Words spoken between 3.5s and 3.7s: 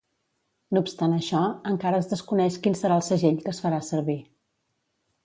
es